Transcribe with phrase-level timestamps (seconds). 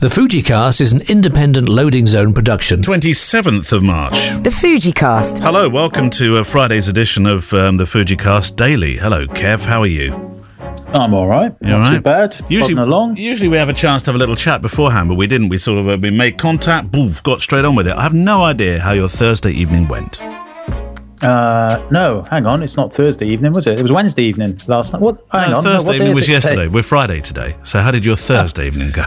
[0.00, 2.80] The Fujicast is an independent loading zone production.
[2.80, 4.14] 27th of March.
[4.42, 5.40] The Fujicast.
[5.42, 8.96] Hello, welcome to uh, Friday's edition of um, the Fujicast Daily.
[8.96, 10.12] Hello, Kev, how are you?
[10.94, 11.54] I'm all right.
[11.60, 11.94] You Not all right?
[11.96, 12.34] too bad.
[12.48, 13.16] Usually, Plodding along.
[13.18, 15.50] usually we have a chance to have a little chat beforehand, but we didn't.
[15.50, 17.94] We sort of uh, we made contact, boof, got straight on with it.
[17.94, 20.20] I have no idea how your Thursday evening went.
[21.22, 22.62] Uh, no, hang on.
[22.62, 23.78] It's not Thursday evening, was it?
[23.78, 25.02] It was Wednesday evening last night.
[25.02, 25.22] What?
[25.30, 25.62] Hang No, on.
[25.64, 26.56] Thursday what evening was yesterday.
[26.62, 26.68] today?
[26.68, 27.54] We're Friday today.
[27.64, 29.04] So how did your Thursday evening go?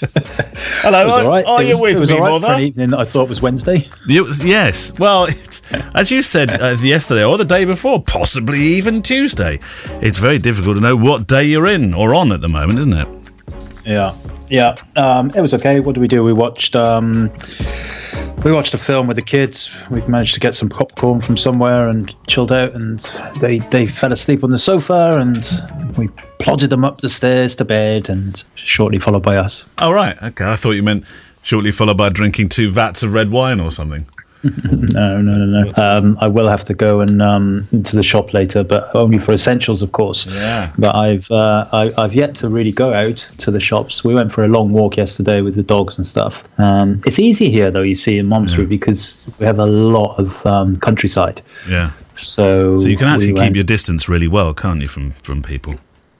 [0.00, 1.44] Hello, It was all right.
[1.46, 2.46] are it you was, with it was me, all right mother?
[2.48, 3.78] for an evening that I thought was Wednesday.
[4.06, 4.98] You, yes.
[4.98, 5.62] Well, it's-
[5.94, 9.58] as you said uh, yesterday or the day before, possibly even Tuesday.
[10.00, 12.92] It's very difficult to know what day you're in or on at the moment, isn't
[12.94, 13.08] it?
[13.84, 14.14] Yeah,
[14.48, 14.76] yeah.
[14.96, 15.80] Um, it was okay.
[15.80, 16.22] What did we do?
[16.24, 16.74] We watched.
[16.76, 17.30] Um,
[18.44, 19.70] we watched a film with the kids.
[19.90, 22.72] We managed to get some popcorn from somewhere and chilled out.
[22.74, 23.00] And
[23.40, 26.08] they they fell asleep on the sofa, and we
[26.38, 29.66] plodded them up the stairs to bed, and shortly followed by us.
[29.78, 30.20] Oh, right.
[30.22, 30.44] Okay.
[30.44, 31.04] I thought you meant
[31.42, 34.06] shortly followed by drinking two vats of red wine or something.
[34.70, 35.72] No, no, no, no.
[35.76, 39.32] Um, I will have to go and um, into the shop later, but only for
[39.32, 40.26] essentials, of course.
[40.32, 40.72] Yeah.
[40.78, 44.04] But I've uh, I, I've yet to really go out to the shops.
[44.04, 46.44] We went for a long walk yesterday with the dogs and stuff.
[46.60, 47.82] Um, it's easy here, though.
[47.82, 51.42] You see in Malmesbury because we have a lot of um, countryside.
[51.68, 51.90] Yeah.
[52.14, 55.10] So So you can actually we keep went- your distance really well, can't you, from,
[55.14, 55.74] from people?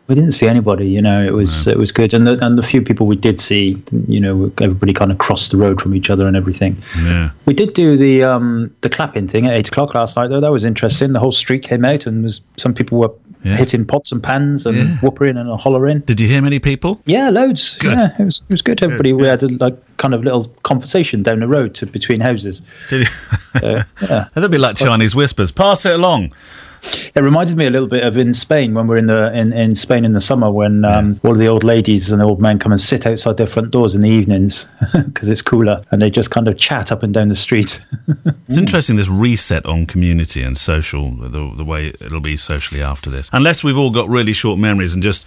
[0.08, 0.88] We didn't see anybody.
[0.88, 3.38] You know, it was it was good, and the and the few people we did
[3.38, 6.76] see, you know, everybody kind of crossed the road from each other and everything.
[7.04, 7.30] Yeah.
[7.46, 10.40] We did do the um, the clapping thing at eight o'clock last night, though.
[10.40, 11.12] That was interesting.
[11.12, 13.10] The whole street came out, and was some people were
[13.44, 13.56] Yeah.
[13.56, 14.96] hitting pots and pans and Yeah.
[15.00, 16.00] whoopering and hollering.
[16.00, 17.00] Did you hear many people?
[17.06, 17.76] Yeah, loads.
[17.78, 17.96] Good.
[17.98, 18.82] Yeah, it was it was good.
[18.82, 22.62] Everybody we had a like kind of little conversation down the road to between houses.
[22.90, 23.06] Did you?
[23.48, 24.24] So, yeah.
[24.34, 25.52] That'd be like Chinese whispers.
[25.52, 26.32] Pass it along.
[27.14, 29.74] It reminded me a little bit of in Spain when we're in the in, in
[29.74, 32.72] Spain in the summer when um, all of the old ladies and old men come
[32.72, 34.68] and sit outside their front doors in the evenings
[35.06, 37.80] because it's cooler and they just kind of chat up and down the street.
[38.48, 43.10] It's interesting this reset on community and social, the, the way it'll be socially after
[43.10, 43.28] this.
[43.30, 45.26] Unless we've all got really short memories and just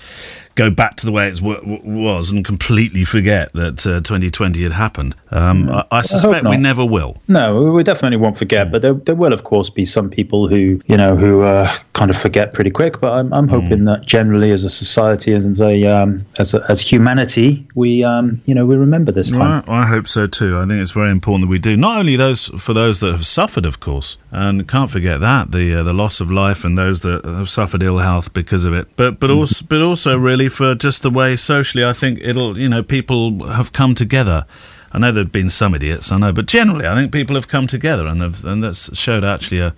[0.56, 5.16] go back to the way it was and completely forget that uh, 2020 had happened.
[5.32, 7.18] Um, I, I suspect we never will.
[7.28, 10.82] No, we definitely won't forget, but there, there will, of course, be some people who,
[10.86, 13.00] you know, who uh, kind of forget pretty quick.
[13.00, 16.66] But I'm, I'm hoping that generally, as a society and as a, um, as, a,
[16.70, 19.64] as humanity, we, um, you know, we remember this time.
[19.68, 20.58] I, I hope so too.
[20.58, 21.78] I think it's very important that we do.
[21.78, 25.76] Not only those for those that have suffered, of course, and can't forget that the
[25.76, 28.88] uh, the loss of life and those that have suffered ill health because of it.
[28.96, 32.70] But but also but also really for just the way socially, I think it'll you
[32.70, 34.46] know people have come together.
[34.94, 37.68] I know there've been some idiots, I know, but generally, I think people have come
[37.68, 39.74] together and and that's showed actually a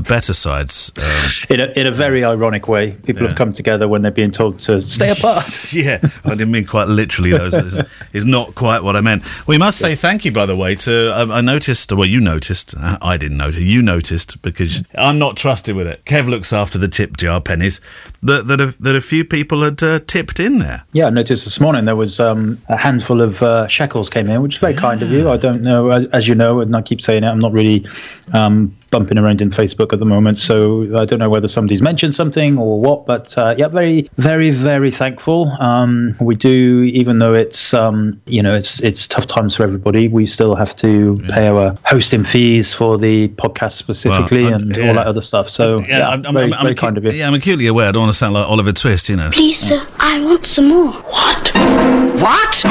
[0.00, 0.92] better sides.
[0.98, 3.28] Um, In a, in a very ironic way, people Yeah.
[3.28, 5.72] have come together when they're being told to stay apart.
[5.72, 7.30] yeah, I didn't mean quite literally.
[7.32, 7.54] Those
[8.12, 9.22] is, not quite what I meant.
[9.46, 10.74] We must say thank you, by the way.
[10.76, 11.92] To um, I noticed.
[11.92, 12.74] Well, you noticed.
[12.76, 13.60] uh, I didn't notice.
[13.60, 16.04] You noticed because I'm not trusted with it.
[16.04, 17.80] Kev looks after the tip jar pennies.
[18.22, 20.84] That that a, that a few people had uh, tipped in there.
[20.92, 24.42] Yeah, I noticed this morning there was um, a handful of uh, shekels came in,
[24.42, 25.30] which is very kind of you.
[25.30, 27.86] I don't know, as, as you know, and I keep saying it, I'm not really
[28.32, 32.14] um, bumping around in Facebook at the moment, so I don't know whether somebody's mentioned
[32.14, 33.06] something or what.
[33.06, 35.50] But uh, yeah, very, very, very thankful.
[35.60, 40.08] Um, we do, even though it's um, you know it's it's tough times for everybody,
[40.08, 44.88] we still have to pay our hosting fees for the podcast specifically I'm- and yeah.
[44.88, 45.48] all that other stuff.
[45.48, 47.10] So yeah, I'm, I'm, very, I'm, I'm very acu- kind of you.
[47.12, 47.88] Yeah, I'm acutely aware.
[47.88, 49.30] I don't want to sound like Oliver Twist, you know.
[49.30, 50.92] Please, sir, I want some more.
[50.92, 51.52] What?
[52.20, 52.64] What?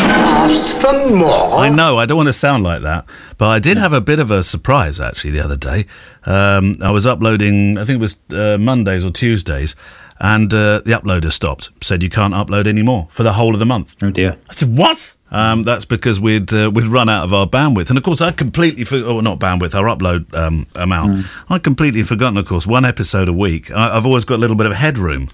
[0.00, 1.54] Ask for more?
[1.58, 3.04] I know, I don't want to sound like that,
[3.36, 5.84] but I did have a bit of a surprise actually the other day.
[6.24, 9.74] Um, I was uploading, I think it was uh, Mondays or Tuesdays,
[10.20, 13.66] and uh, the uploader stopped, said you can't upload anymore for the whole of the
[13.66, 13.96] month.
[14.02, 14.36] Oh dear.
[14.48, 15.14] I said, what?
[15.30, 18.30] Um, that's because we'd uh, we'd run out of our bandwidth, and of course I
[18.30, 21.26] completely for- oh not bandwidth, our upload um, amount.
[21.50, 23.70] I'd completely forgotten, of course, one episode a week.
[23.72, 25.28] I, I've always got a little bit of headroom.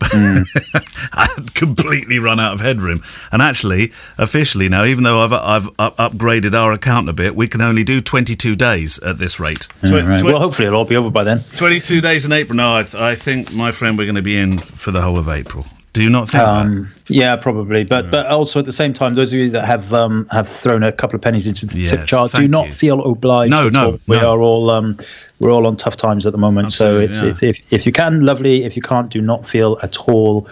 [1.12, 5.68] I had completely run out of headroom, and actually, officially now, even though I've I've
[5.78, 9.68] up- upgraded our account a bit, we can only do 22 days at this rate.
[9.86, 10.18] Tw- Right.
[10.20, 11.44] tw- Well, hopefully it'll all be over by then.
[11.56, 12.56] 22 days in April.
[12.56, 15.18] No, I, th- I think my friend we're going to be in for the whole
[15.18, 15.66] of April.
[15.94, 16.48] Do you not think that?
[16.66, 19.92] Um, yeah, probably, but but also at the same time, those of you that have
[19.92, 22.72] um, have thrown a couple of pennies into the tip jar, do not you.
[22.72, 23.50] feel obliged.
[23.50, 24.96] No, at no, we are all um,
[25.40, 26.66] we're all on tough times at the moment.
[26.66, 27.48] Absolutely, so it's, yeah.
[27.50, 28.64] it's if if you can, lovely.
[28.64, 30.48] If you can't, do not feel at all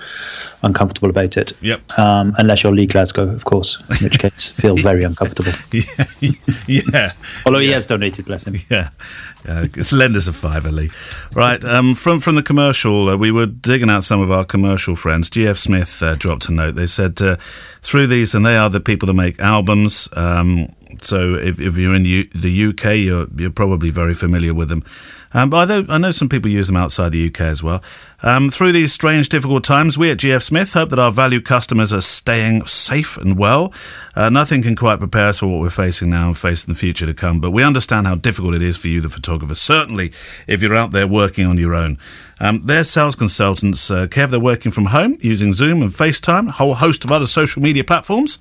[0.62, 1.52] uncomfortable about it.
[1.60, 1.98] Yep.
[1.98, 5.52] Um, unless you're Lee Glasgow, of course, in which case feel very uncomfortable.
[5.72, 7.12] yeah, yeah.
[7.46, 8.54] Although he has donated, bless him.
[8.70, 8.90] Yeah,
[9.44, 9.64] yeah.
[9.64, 10.90] It's lend us a fiver, Lee.
[11.32, 11.64] Right.
[11.64, 15.30] Um, from from the commercial, uh, we were digging out some of our commercial friends.
[15.30, 16.76] GF Smith uh, dropped a note.
[16.76, 17.36] They said uh,
[17.82, 20.08] through these, and they are the people that make albums.
[20.12, 20.68] Um,
[21.00, 24.84] so if, if you're in U- the UK, you're you're probably very familiar with them.
[25.34, 27.82] Um, but I know, I know some people use them outside the UK as well.
[28.26, 31.92] Um, through these strange, difficult times, we at GF Smith hope that our valued customers
[31.92, 33.72] are staying safe and well.
[34.16, 37.06] Uh, nothing can quite prepare us for what we're facing now and facing the future
[37.06, 40.10] to come, but we understand how difficult it is for you, the photographer, certainly
[40.48, 41.98] if you're out there working on your own.
[42.40, 46.52] Um, their sales consultants, uh, Kev, they're working from home using Zoom and FaceTime, a
[46.52, 48.40] whole host of other social media platforms.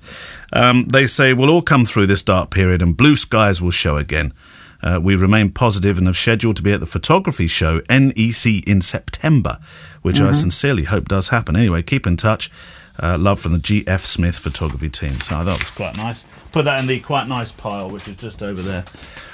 [0.52, 3.96] Um, they say we'll all come through this dark period and blue skies will show
[3.96, 4.32] again.
[4.82, 8.80] Uh, we remain positive and have scheduled to be at the photography show NEC in
[8.80, 9.58] September,
[10.02, 11.56] which I sincerely hope does happen.
[11.56, 12.50] Anyway, keep in touch.
[12.98, 15.20] Uh, love from the GF Smith photography team.
[15.20, 16.26] So that was quite nice.
[16.52, 18.84] Put that in the quite nice pile, which is just over there.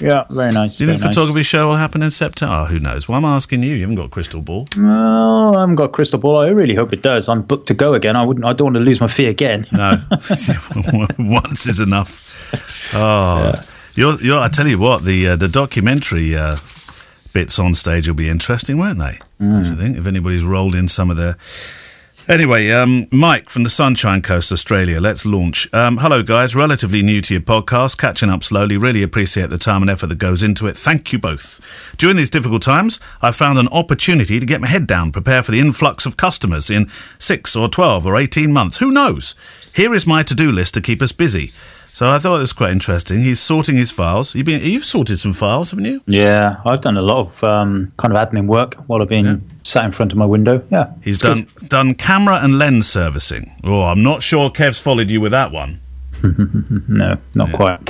[0.01, 0.79] Yeah, very nice.
[0.79, 1.15] Do you think nice.
[1.15, 2.53] photography show will happen in September?
[2.53, 3.09] Oh, who knows?
[3.09, 3.75] Well, I'm asking you.
[3.75, 4.67] You haven't got a crystal ball.
[4.77, 6.39] Well, I haven't got a crystal ball.
[6.39, 7.29] I really hope it does.
[7.29, 8.17] I'm booked to go again.
[8.17, 8.45] I wouldn't.
[8.45, 9.65] I don't want to lose my fee again.
[9.71, 9.95] No,
[11.19, 12.31] once is enough.
[12.95, 13.55] Oh,
[13.95, 16.57] you're, you're, I tell you what, the uh, the documentary uh,
[17.33, 19.19] bits on stage will be interesting, won't they?
[19.65, 19.97] Do you think?
[19.97, 21.37] If anybody's rolled in some of their.
[22.29, 25.01] Anyway, um, Mike from the Sunshine Coast, Australia.
[25.01, 25.69] Let's launch.
[25.75, 26.55] Um, hello, guys.
[26.55, 28.77] Relatively new to your podcast, catching up slowly.
[28.77, 30.77] Really appreciate the time and effort that goes into it.
[30.77, 31.61] Thank you both.
[31.99, 35.51] During these difficult times, I found an opportunity to get my head down, prepare for
[35.51, 38.79] the influx of customers in six or 12 or 18 months.
[38.79, 39.35] Who knows?
[39.75, 41.51] Here is my to do list to keep us busy.
[42.03, 43.21] So I thought it was quite interesting.
[43.21, 44.35] He's sorting his files.
[44.35, 46.03] You've, been, you've sorted some files, haven't you?
[46.09, 49.85] Yeah, I've done a lot of um, kind of admin work while I've been sat
[49.85, 50.65] in front of my window.
[50.69, 51.47] Yeah, He's good.
[51.47, 53.53] done done camera and lens servicing.
[53.63, 55.79] Oh, I'm not sure Kev's followed you with that one.
[56.89, 57.81] No, not quite.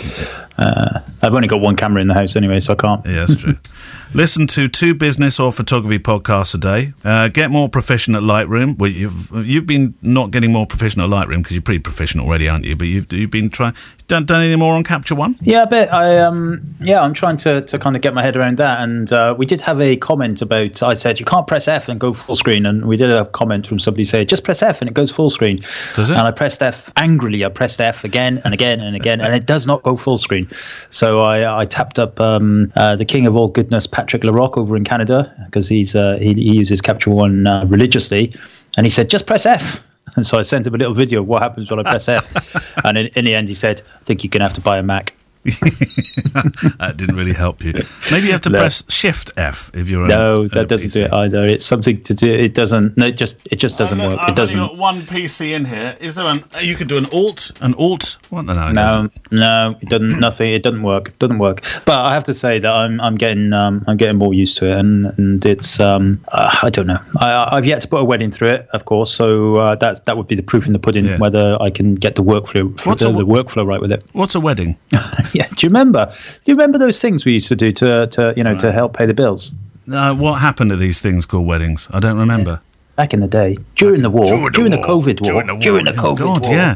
[0.59, 3.05] Uh, I've only got one camera in the house anyway, so I can't.
[3.07, 3.57] Yeah, that's true.
[4.15, 6.93] Listen to two business or photography podcasts a day.
[7.03, 8.77] Uh, get more proficient at Lightroom.
[8.79, 12.47] Well, you've you've been not getting more proficient at Lightroom because you're pretty proficient already,
[12.47, 12.77] aren't you?
[12.77, 13.75] But you've you've been trying.
[14.09, 15.39] Done, done any more on Capture One?
[15.41, 15.89] Yeah, a bit.
[15.89, 18.83] I um, yeah, I'm trying to, to kind of get my head around that.
[18.83, 20.83] And uh, we did have a comment about.
[20.83, 23.31] I said you can't press F and go full screen, and we did have a
[23.31, 25.57] comment from somebody saying just press F and it goes full screen.
[25.95, 26.19] Does it?
[26.19, 27.47] And I pressed F angrily.
[27.47, 30.42] I pressed F again and again and again, and it does not go full screen.
[30.51, 34.59] So I I tapped up um, uh, the king of all goodness, Patrick La Roque,
[34.59, 38.35] over in Canada, because he's uh, he, he uses Capture One uh, religiously,
[38.77, 39.89] and he said just press F.
[40.17, 42.77] And so I sent him a little video of what happens when I press F.
[42.85, 44.79] and in, in the end, he said, I think you're going to have to buy
[44.79, 45.15] a Mac.
[46.79, 47.73] that didn't really help you.
[48.11, 48.59] Maybe you have to No.
[48.61, 50.07] press Shift F if you're.
[50.07, 51.45] No, on, that a doesn't do it either.
[51.45, 52.31] It's something to do.
[52.31, 52.97] It doesn't.
[52.97, 54.21] No, it just it just doesn't work.
[54.29, 54.77] It doesn't.
[54.79, 55.97] one PC in here.
[56.01, 56.45] Is there an?
[56.61, 57.51] You could do an Alt.
[57.61, 58.19] An Alt.
[58.31, 58.43] What?
[58.43, 59.33] No, no, it No, doesn't.
[59.33, 60.21] no, it doesn't.
[60.21, 60.53] Nothing.
[60.53, 61.09] It doesn't work.
[61.09, 61.63] It doesn't work.
[61.85, 64.67] But I have to say that I'm I'm getting um, I'm getting more used to
[64.71, 67.01] it, and and it's um uh, I don't know.
[67.21, 69.13] I I've yet to put a wedding through it, of course.
[69.13, 71.19] So uh, that's that would be the proof in the pudding Yeah.
[71.19, 74.05] whether I can get the workflow the, a- the workflow right with it.
[74.13, 74.77] What's a wedding?
[75.39, 75.47] yeah.
[75.49, 76.07] Do you remember?
[76.45, 78.97] Do you remember those things we used to do to to you know to help
[78.97, 79.53] pay the bills
[79.91, 81.89] Uh, what happened to these things called weddings?
[81.93, 82.59] I don't remember.
[82.97, 85.93] back in the day during the war, during the, COVID war, During the, during the
[85.99, 86.55] Oh, COVID God, war?
[86.55, 86.75] yeah.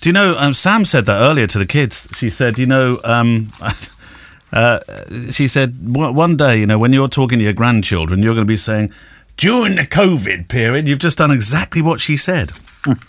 [0.00, 0.36] Do you know?
[0.38, 2.08] Um, Sam said that earlier to the kids.
[2.16, 3.50] She said, you know, um,
[4.52, 4.78] uh,
[5.30, 8.52] she said one day, you know, when you're talking to your grandchildren, you're going to
[8.52, 8.92] be saying,
[9.36, 12.52] during the COVID period, you've just done exactly what she said.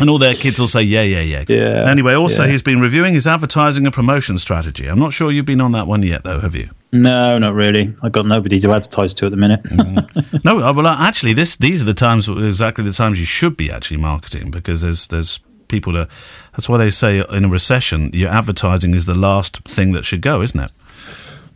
[0.00, 1.44] and all their kids will say, yeah, yeah, yeah.
[1.48, 2.50] Yeah, Anyway, also, yeah.
[2.50, 4.86] he's been reviewing his advertising and promotion strategy.
[4.86, 6.68] I'm not sure you've been on that one yet, though, have you?
[6.92, 7.94] No, not really.
[8.02, 9.60] I've got nobody to advertise to at the minute.
[10.44, 13.56] No, uh, well, uh, actually, this these are the times exactly the times you should
[13.56, 16.06] be actually marketing because there's there's people to.
[16.52, 20.20] That's why they say in a recession, your advertising is the last thing that should
[20.20, 20.70] go, isn't it?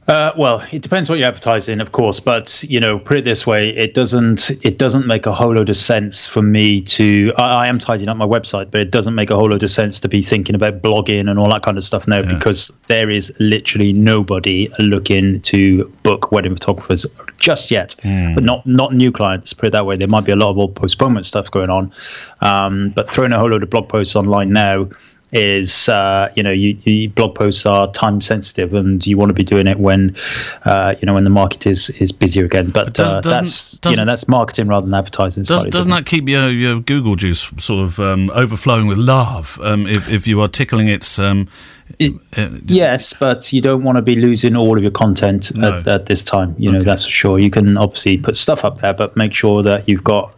[0.08, 3.46] Uh, well, it depends what you're advertising, of course, but you know, put it this
[3.46, 7.30] way: it doesn't it doesn't make a whole load of sense for me to.
[7.36, 9.70] I, I am tidying up my website, but it doesn't make a whole load of
[9.70, 13.10] sense to be thinking about blogging and all that kind of stuff now because there
[13.10, 17.04] is literally nobody looking to book wedding photographers
[17.38, 17.94] just yet.
[18.34, 19.52] But not not new clients.
[19.52, 19.96] Put it that way.
[19.96, 21.92] There might be a lot of old postponement stuff going on,
[22.40, 24.88] um, but throwing a whole load of blog posts online now
[25.32, 29.34] is uh, you know you, you blog posts are time sensitive and you want to
[29.34, 30.16] be doing it when
[30.64, 33.96] uh, you know when the market is is busier again but does- uh, that's you
[33.96, 35.90] know that's marketing rather than advertising Does, different.
[35.90, 40.26] that keep your, your Google juice sort of um, overflowing with love um, if, if
[40.26, 41.48] you are tickling its um,
[41.98, 45.78] It, Uh, yes, but you don't want to be losing all of your content No.
[45.78, 46.54] at, at this time.
[46.58, 47.38] You know, that's for sure.
[47.38, 50.34] You can obviously put stuff up there, but make sure that you've got,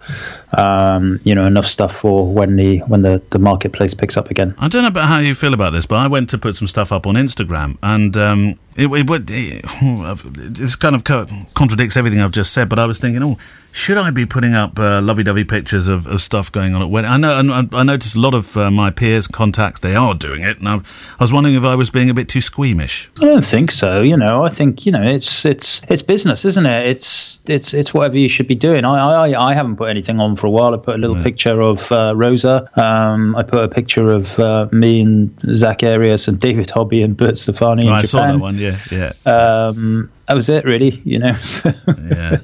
[0.56, 4.54] um, you know, enough stuff for when the when the, the marketplace picks up again.
[4.58, 6.68] I don't know about how you feel about this, but I went to put some
[6.68, 12.20] stuff up on Instagram, and um, it, it, it, this kind of co- contradicts everything
[12.20, 12.68] I've just said.
[12.68, 13.38] But I was thinking, oh,
[13.72, 17.10] should I be putting up uh, lovey-dovey pictures of, of stuff going on at wedding?
[17.10, 20.14] I know, and I, I noticed a lot of uh, my peers, contacts, they are
[20.14, 23.10] doing it, and I, I was wondering if I was being a bit too squeamish.
[23.18, 24.02] I don't think so.
[24.02, 26.86] You know, I think you know it's it's it's business, isn't it?
[26.86, 28.84] It's it's it's whatever you should be doing.
[28.84, 30.74] I I, I haven't put anything on for a while.
[30.74, 32.68] I put a little picture of uh, Rosa.
[32.80, 37.16] Um, I put a picture of uh, me and Zack Arias and David Hobby and
[37.16, 40.90] Bert Stephani I saw that one, yeah, yeah, Um, that was it, really.
[41.04, 41.32] You know.
[41.32, 41.72] So,
[42.08, 42.36] yeah.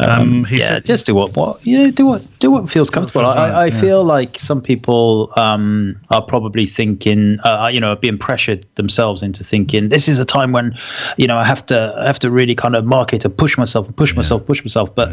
[0.00, 2.88] Um, he yeah, said, just do what what you know, do what do what feels
[2.90, 3.24] comfortable.
[3.24, 3.80] feels I, right, I yeah.
[3.80, 9.42] feel like some people um, are probably thinking, uh, you know, being pressured themselves into
[9.42, 10.76] thinking this is a time when,
[11.16, 13.86] you know, I have to I have to really kind of market and push myself
[13.86, 14.94] and push myself, push myself.
[14.94, 15.08] But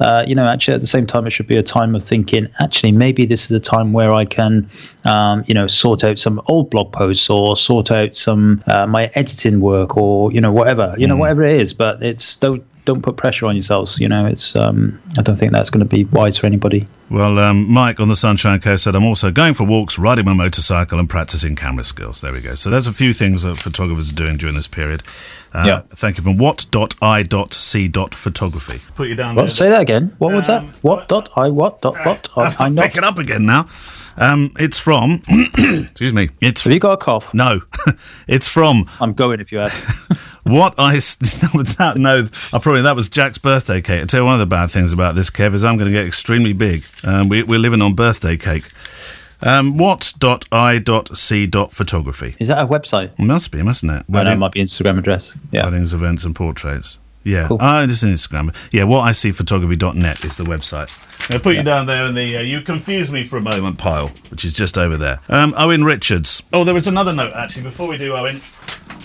[0.00, 2.48] uh, you know, actually at the same time, it should be a time of thinking.
[2.60, 4.68] Actually, maybe this is a time where I can,
[5.06, 9.10] um, you know, sort out some old blog posts or sort out some uh, my
[9.14, 11.74] editing work or you know whatever you know whatever it is.
[11.74, 13.98] But it's don't don't put pressure on yourselves.
[13.98, 16.86] You know, it's um, I don't think that's going to be wise for anybody.
[17.10, 20.32] Well, um, Mike on the Sunshine Coast said, I'm also going for walks, riding my
[20.32, 22.20] motorcycle, and practicing camera skills.
[22.20, 22.54] There we go.
[22.54, 25.02] So there's a few things that photographers are doing during this period.
[25.56, 25.80] Uh, Yeah.
[25.90, 28.80] Thank you from what.i.c.photography.
[28.94, 29.50] Put you down What?
[29.52, 30.14] Say that again.
[30.18, 30.62] What was that?
[30.82, 32.28] What dot I what dot what?
[32.36, 32.84] I, I not.
[32.86, 33.66] Pick it up again now.
[34.18, 37.34] Um, it's from, excuse me, it's, Have you got a cough?
[37.34, 37.60] no,
[38.26, 40.08] it's from I'm going if you ask.
[40.08, 40.38] have.
[40.44, 41.16] what I, s-
[41.76, 44.00] that, no, I probably, that was Jack's birthday cake.
[44.02, 45.92] I tell you one of the bad things about this, Kev, is I'm going to
[45.92, 46.84] get extremely big.
[47.04, 48.70] Um, we, we're living on birthday cake.
[49.42, 52.36] Um, what.i.c.photography.
[52.38, 53.18] Is that a website?
[53.18, 54.04] Must be, mustn't it?
[54.12, 55.36] I know it might be Instagram address.
[55.50, 55.64] Yeah.
[55.64, 56.98] Weddings, events, and portraits.
[57.26, 57.48] Yeah.
[57.48, 57.58] Cool.
[57.60, 58.54] Oh, it's an Instagram.
[58.72, 60.92] Yeah, what I see photography.net is the website.
[61.34, 62.36] I'll put you down there in the.
[62.36, 65.18] Uh, you confused me for a moment pile, which is just over there.
[65.28, 66.44] Um, Owen Richards.
[66.52, 67.64] Oh, there was another note actually.
[67.64, 68.40] Before we do, Owen,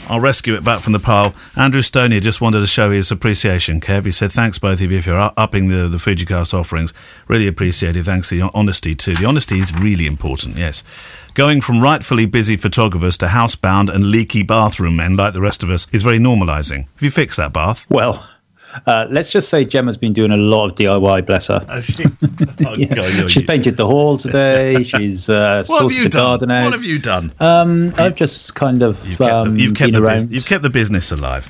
[0.09, 1.33] I'll rescue it back from the pile.
[1.55, 3.79] Andrew Stonier just wanted to show his appreciation.
[3.79, 6.93] Kev, he said, thanks both of you for upping the, the Fujicast offerings.
[7.29, 8.03] Really appreciated.
[8.03, 9.15] Thanks for the honesty too.
[9.15, 10.83] The honesty is really important, yes.
[11.33, 15.69] Going from rightfully busy photographers to housebound and leaky bathroom men like the rest of
[15.69, 16.87] us is very normalising.
[16.95, 17.89] Have you fixed that bath?
[17.89, 18.27] Well,
[18.85, 21.25] uh, let's just say Gemma's been doing a lot of DIY.
[21.25, 21.65] Bless her.
[21.69, 21.81] oh,
[22.75, 22.87] Yeah.
[22.95, 24.83] God, you're- She's painted the hall today.
[24.83, 26.21] She's uh, what have sorted you the done?
[26.23, 26.63] garden out.
[26.65, 27.31] What have you done?
[27.39, 30.33] Um, I've just kind of You've kept, um, the, you've, kept been the around bus-
[30.33, 31.49] you've kept the business alive.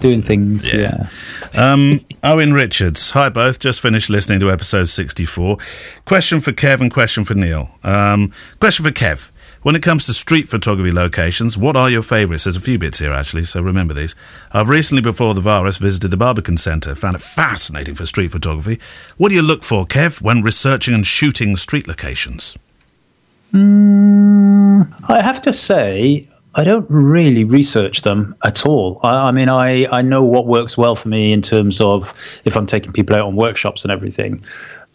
[0.00, 0.72] doing things.
[0.72, 1.08] Yeah.
[1.54, 1.72] Yeah.
[1.72, 3.10] Um, Owen Richards.
[3.12, 3.58] Hi, both.
[3.58, 5.56] Just finished listening to episode 64.
[6.04, 7.70] Question for Kev and question for Neil.
[7.82, 9.30] Um, question for Kev.
[9.62, 12.44] When it comes to street photography locations, what are your favourites?
[12.44, 14.14] There's a few bits here, actually, so remember these.
[14.52, 16.94] I've recently, before the virus, visited the Barbican Centre.
[16.94, 18.80] Found it fascinating for street photography.
[19.18, 22.56] What do you look for, Kev, when researching and shooting street locations?
[23.50, 26.26] Hmm, I have to say,
[26.56, 28.98] I don't really research them at all.
[29.04, 32.12] I, I mean, I, I know what works well for me in terms of
[32.44, 34.42] if I'm taking people out on workshops and everything.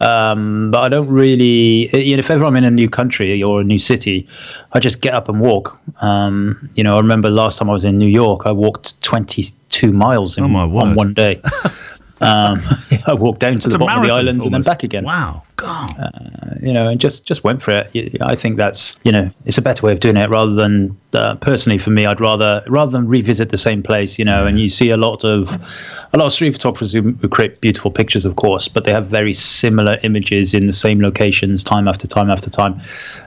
[0.00, 3.62] Um, but I don't really, you know, if ever I'm in a new country or
[3.62, 4.28] a new city,
[4.74, 5.80] I just get up and walk.
[6.02, 9.92] Um, you know, I remember last time I was in New York, I walked 22
[9.92, 11.40] miles in, Oh, on one day.
[12.20, 12.58] um,
[13.06, 15.44] I walked down to It's the bottom of the island and then back again Wow.
[15.56, 15.90] God.
[16.62, 18.16] you know, and just just went for it.
[18.20, 21.36] I think that's you know, it's a better way of doing it rather than uh,
[21.36, 22.04] personally for me.
[22.06, 24.46] I'd rather rather than revisit the same place, you know.
[24.46, 25.50] And you see a lot of
[26.12, 29.06] a lot of street photographers who, who create beautiful pictures, of course, but they have
[29.06, 32.78] very similar images in the same locations time after time after time,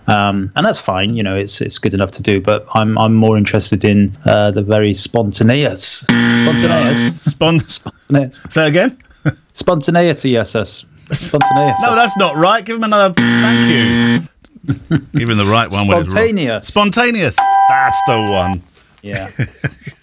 [0.08, 1.16] um, and that's fine.
[1.16, 2.40] You know, it's it's good enough to do.
[2.42, 8.98] But I'm I'm more interested in uh, the very spontaneous, spontaneous, Spon- spontaneous, Say again?
[9.54, 10.30] spontaneity.
[10.30, 11.80] Yes, yes, spontaneous.
[11.82, 12.64] No, that's not right.
[12.66, 13.14] Give him another.
[13.14, 14.28] Thank you.
[15.16, 15.88] Give him the right one.
[15.88, 16.12] when it's.
[16.12, 16.68] Spontaneous.
[16.68, 17.36] Spontaneous.
[17.70, 18.64] That's the one.
[19.02, 19.28] Yeah.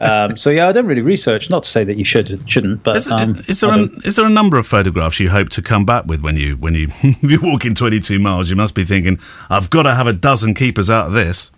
[0.01, 1.51] um, so yeah, I don't really research.
[1.51, 4.17] Not to say that you should shouldn't, but Is, um, is there I a, is
[4.17, 6.89] there a number of photographs you hope to come back with when you when you
[7.21, 8.49] you walk in 22 miles?
[8.49, 9.19] You must be thinking,
[9.51, 11.51] I've got to have a dozen keepers out of this.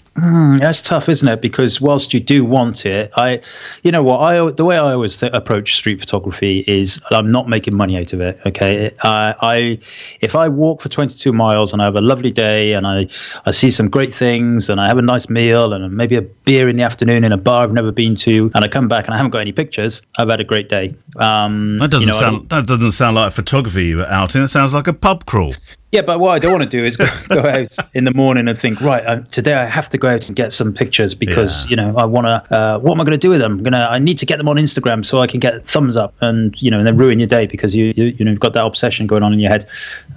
[0.58, 1.40] That's tough, isn't it?
[1.40, 3.40] Because whilst you do want it, I,
[3.82, 7.48] you know what, I the way I always th- approach street photography is I'm not
[7.48, 8.36] making money out of it.
[8.46, 9.78] Okay, uh, I
[10.20, 13.08] if I walk for 22 miles and I have a lovely day and I
[13.46, 16.68] I see some great things and I have a nice meal and maybe a beer
[16.68, 19.14] in the afternoon in a bar I've never been to and I come back and
[19.14, 20.94] I haven't got any pictures, I've had a great day.
[21.16, 24.42] Um, That doesn't you know, sound that doesn't sound like photography you were out in.
[24.42, 25.54] It sounds like a pub crawl.
[25.90, 28.46] Yeah, but what I don't want to do is go, go out in the morning
[28.46, 31.64] and think, right, uh, today I have to go out and get some pictures because
[31.64, 31.70] Yeah.
[31.70, 32.54] you know I want to.
[32.54, 33.52] Uh, what am I going to do with them?
[33.52, 33.88] I'm gonna.
[33.90, 36.70] I need to get them on Instagram so I can get thumbs up and you
[36.70, 39.06] know and then ruin your day because you you, you know you've got that obsession
[39.06, 39.66] going on in your head.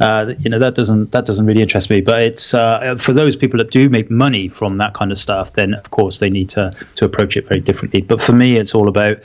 [0.02, 2.02] Uh, you know that doesn't that doesn't really interest me.
[2.02, 5.54] But it's uh, for those people that do make money from that kind of stuff.
[5.54, 8.02] Then of course they need to to approach it very differently.
[8.02, 9.20] But for me, it's all about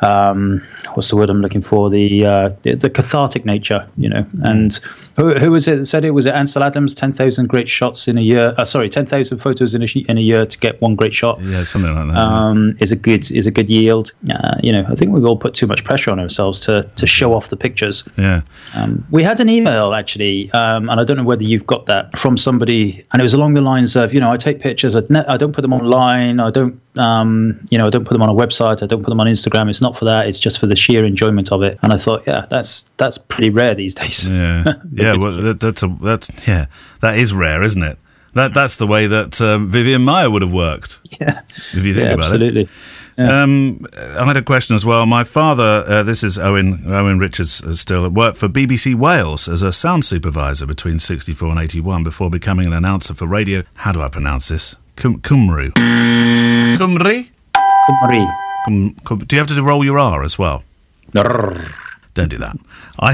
[0.00, 0.62] um,
[0.94, 1.90] what's the word I'm looking for?
[1.90, 4.26] The uh, the, the cathartic nature, you know.
[4.42, 4.74] And
[5.16, 6.10] who, who was it that said it?
[6.10, 6.94] Was it Ansel Adams?
[6.94, 8.54] Ten thousand great shots in a year.
[8.58, 11.38] Uh, sorry, ten thousand photos in a in a year to get one great shot.
[11.40, 12.16] Yeah, something like that.
[12.16, 14.12] Um, is a good is a good yield.
[14.30, 17.06] Uh, you know, I think we've all put too much pressure on ourselves to to
[17.06, 18.08] show off the pictures.
[18.16, 18.42] yeah.
[18.76, 22.18] Um, we had an email actually, um, and I don't know whether you've got that
[22.18, 25.02] from somebody, and it was along the lines of, you know, I take pictures, I,
[25.08, 28.22] ne- I don't put them online, I don't, um, you know, I don't put them
[28.22, 29.70] on a website, I don't put them on Instagram.
[29.70, 31.78] It's not for that; it's just for the sheer enjoyment of it.
[31.82, 34.28] And I thought, yeah, that's that's pretty rare these days.
[34.28, 35.16] Yeah, yeah.
[35.16, 36.66] Well, that, that's a that's yeah.
[37.00, 37.98] That is rare, isn't it?
[38.34, 41.00] That that's the way that um, Vivian Maier would have worked.
[41.20, 41.40] yeah,
[41.72, 42.62] If you think yeah about absolutely.
[42.62, 42.68] it.
[43.18, 43.84] Um,
[44.16, 45.04] I had a question as well.
[45.04, 49.62] My father, uh, this is Owen Owen Richards, uh, still worked for BBC Wales as
[49.62, 53.64] a sound supervisor between '64 and '81 before becoming an announcer for radio.
[53.74, 54.76] How do I pronounce this?
[54.94, 55.72] Cum- Cymru.
[56.78, 57.26] Cymru.
[58.66, 60.62] Cum- cum- do you have to roll your R as well?
[61.12, 62.56] Don't do that.
[62.98, 63.12] I,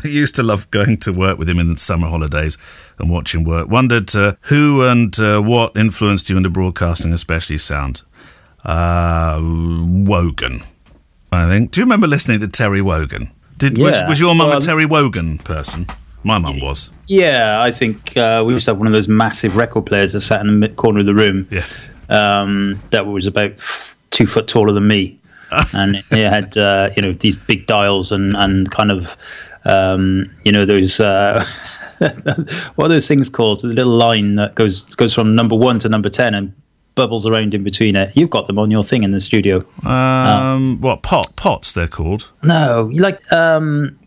[0.04, 2.58] I used to love going to work with him in the summer holidays
[2.98, 3.68] and watching work.
[3.68, 8.02] Wondered uh, who and uh, what influenced you into broadcasting, especially sound.
[8.64, 10.62] Uh, Wogan,
[11.30, 11.70] I think.
[11.70, 13.30] Do you remember listening to Terry Wogan?
[13.58, 14.08] Did was, Yeah.
[14.08, 15.86] was your mum a Terry Wogan person?
[16.24, 16.90] My mum was.
[17.06, 20.22] Yeah, I think uh, we used to have one of those massive record players that
[20.22, 21.46] sat in the corner of the room.
[21.50, 21.64] Yeah.
[22.08, 23.52] Um, that was about
[24.10, 25.18] two foot taller than me,
[25.74, 29.16] and it had uh, you know these big dials and and kind of
[29.64, 31.00] um, you know those.
[31.00, 31.44] Uh,
[32.74, 33.60] what are those things called?
[33.60, 36.52] The little line that goes goes from number one to number ten and
[36.94, 38.16] bubbles around in between it.
[38.16, 39.64] You've got them on your thing in the studio.
[39.84, 42.32] Um, what pot pots they're called?
[42.42, 43.98] No, you like um,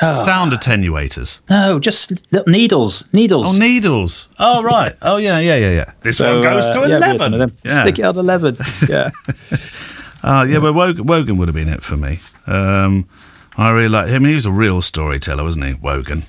[0.00, 1.40] Sound attenuators.
[1.48, 3.56] no, just needles, needles.
[3.56, 4.28] Oh, needles.
[4.38, 4.96] Oh, right.
[5.02, 5.92] Oh, yeah, yeah, yeah, yeah.
[6.02, 7.32] This So, one goes uh, to yeah, we had one eleven.
[7.34, 7.56] of them.
[7.64, 7.82] Yeah.
[7.82, 8.56] Stick it on eleven.
[8.88, 9.10] Yeah.
[10.22, 12.18] Uh, yeah, but Wogan, Wogan would have been it for me.
[12.46, 13.06] Um,
[13.56, 14.24] I really like him.
[14.24, 15.74] He was a real storyteller, wasn't he?
[15.74, 16.22] Wogan.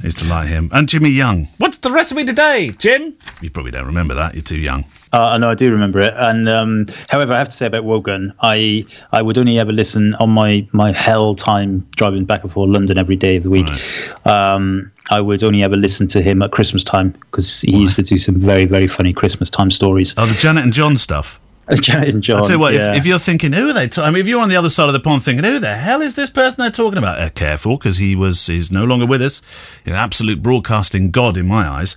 [0.00, 0.68] I used to like him.
[0.72, 1.48] And Jimmy Young.
[1.58, 3.14] What's the recipe today, Jim?
[3.40, 4.34] You probably don't remember that.
[4.34, 4.84] You're too young.
[5.12, 6.12] Uh, no, I do remember it.
[6.16, 10.14] And um, however, I have to say about Wogan, I I would only ever listen
[10.14, 13.68] on my my hell time driving back and forth London every day of the week.
[14.26, 18.02] Um, I would only ever listen to him at Christmas time because he used to
[18.02, 20.14] do some very very funny Christmas time stories.
[20.16, 21.40] Oh, the Janet and John stuff.
[21.80, 22.38] Janet and John.
[22.38, 22.92] I'll tell you what, yeah.
[22.92, 23.88] if, if you're thinking, who are they?
[23.96, 26.02] I mean, if you're on the other side of the pond thinking, who the hell
[26.02, 27.20] is this person they're talking about?
[27.20, 29.40] Uh, careful, because he was he's no longer with us.
[29.86, 31.96] An absolute broadcasting god in my eyes.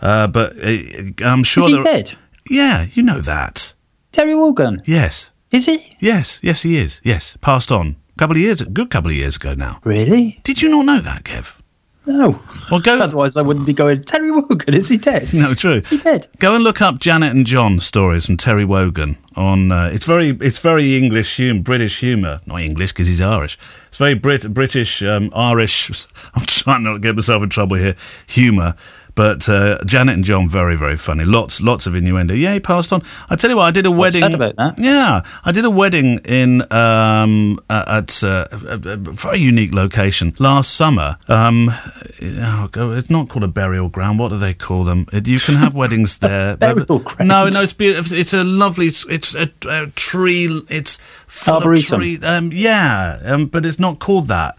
[0.00, 0.76] Uh, but uh,
[1.24, 2.16] I'm sure is he there- dead?
[2.48, 3.74] Yeah, you know that.
[4.12, 4.80] Terry Wogan.
[4.84, 7.00] Yes, Is he yes, yes, he is.
[7.04, 7.96] Yes, passed on.
[8.14, 9.80] A couple of years, a good couple of years ago now.
[9.84, 10.38] really?
[10.44, 11.60] Did you not know that, Kev?
[12.06, 12.38] No.
[12.70, 12.98] Well, go.
[13.00, 14.02] Otherwise, I wouldn't be going.
[14.02, 14.74] Terry Wogan.
[14.74, 15.22] Is he dead?
[15.34, 15.76] no, true.
[15.76, 16.28] Is he dead?
[16.38, 19.72] Go and look up Janet and John stories from Terry Wogan on.
[19.72, 22.40] Uh, it's very, it's very English humour, British humour.
[22.44, 23.56] Not English because he's Irish.
[23.88, 25.90] It's very Brit, British, um, Irish.
[26.34, 27.94] I'm trying not to get myself in trouble here.
[28.26, 28.74] Humour,
[29.14, 31.24] but uh, Janet and John very, very funny.
[31.24, 32.34] Lots, lots of innuendo.
[32.34, 33.02] Yeah, he passed on.
[33.30, 34.22] I tell you what, I did a wedding.
[34.22, 34.74] sad about that?
[34.78, 41.16] Yeah, I did a wedding in um, at uh, a, very unique location last summer.
[41.28, 44.18] Um, oh, it's not called a burial ground.
[44.18, 45.06] What do they call them?
[45.12, 46.56] You can have weddings there.
[46.56, 47.28] burial ground?
[47.28, 48.16] No, no, it's beautiful.
[48.16, 48.86] It's a lovely.
[48.86, 50.62] It's a, a tree.
[50.68, 50.96] It's
[51.26, 51.94] full Arboretum.
[51.94, 52.18] of tree.
[52.22, 54.56] Um, yeah, um, but it's not called that.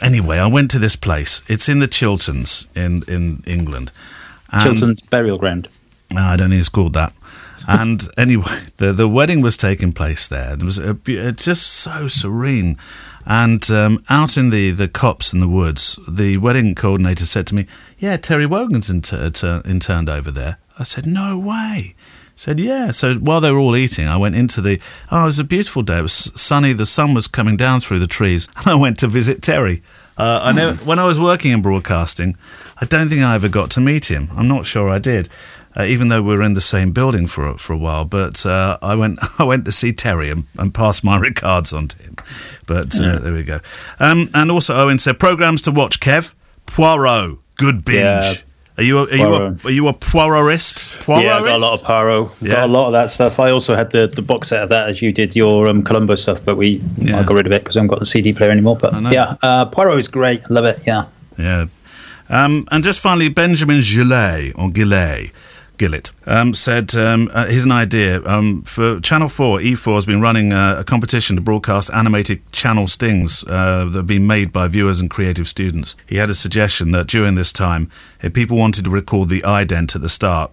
[0.00, 1.42] Anyway, I went to this place.
[1.48, 3.92] It's in the Chilterns in in England.
[4.52, 5.68] And- Chilton's burial ground.
[6.10, 7.12] no, I don't think it's called that.
[7.68, 10.54] And anyway, the the wedding was taking place there.
[10.54, 12.76] It was a, uh, just so serene.
[13.24, 17.54] And um, out in the, the copse in the woods, the wedding coordinator said to
[17.54, 17.66] me,
[17.98, 21.94] "Yeah, Terry Wogan's inter- ter- interned over there." I said, "No way."
[22.36, 22.90] Said yeah.
[22.90, 24.80] So while they were all eating, I went into the.
[25.10, 25.98] Oh, it was a beautiful day.
[25.98, 26.72] It was sunny.
[26.72, 29.82] The sun was coming down through the trees, and I went to visit Terry.
[30.18, 32.36] Uh, I know when I was working in broadcasting,
[32.80, 34.28] I don't think I ever got to meet him.
[34.36, 35.28] I'm not sure I did,
[35.74, 38.04] uh, even though we were in the same building for a- for a while.
[38.04, 41.88] But uh, I went I went to see Terry and, and passed my regards on
[41.88, 42.16] to him.
[42.66, 43.60] But uh, there we go.
[44.00, 46.00] Um, and also Owen said programs to watch.
[46.00, 46.34] Kev
[46.66, 48.02] Poirot, good binge.
[48.02, 48.32] Yeah.
[48.82, 51.04] Are you a, are you a, are you a Poirotist?
[51.04, 51.22] Poirotist?
[51.22, 52.30] Yeah, I got a lot of Poirot.
[52.40, 52.54] Yeah.
[52.54, 53.38] Got a lot of that stuff.
[53.38, 56.16] I also had the, the box set of that as you did your um, Columbo
[56.16, 57.20] stuff, but we Yeah.
[57.20, 58.76] I got rid of it because I haven't got the CD player anymore.
[58.76, 60.40] But yeah, uh, Poirot is great.
[60.50, 60.80] I love it.
[60.84, 61.04] Yeah.
[61.38, 61.66] Yeah.
[62.28, 65.30] Um, and just finally, Benjamin Gillet, or Gillet,
[65.78, 68.24] Gillett, um, said um, uh, here's an idea.
[68.24, 72.86] Um, for Channel 4, E4 has been running uh, a competition to broadcast animated channel
[72.86, 75.96] stings uh, that have been made by viewers and creative students.
[76.06, 77.90] He had a suggestion that during this time,
[78.22, 80.52] if people wanted to record the ident at the start,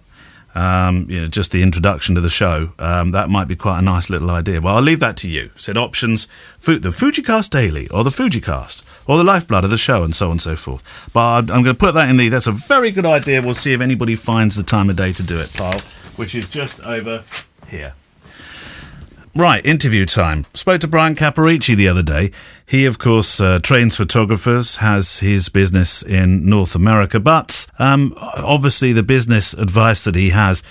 [0.55, 3.83] um, you know, just the introduction to the show, um, that might be quite a
[3.83, 4.59] nice little idea.
[4.59, 5.51] Well, I'll leave that to you.
[5.55, 6.27] Said options,
[6.65, 10.33] the Fujicast Daily or the Fujicast or the lifeblood of the show and so on
[10.33, 11.09] and so forth.
[11.11, 13.41] But I'm, going to put that in the, that's a very good idea.
[13.41, 15.79] We'll see if anybody finds the time of day to do it, pal,
[16.15, 17.23] which is just over
[17.67, 17.95] here.
[19.33, 20.45] Right, interview time.
[20.53, 22.29] Spoke to Bryan Caporicci the other day.
[22.67, 28.93] He, of course, uh, trains photographers, has his business in North America, but um, obviously
[28.93, 30.61] the business advice that he has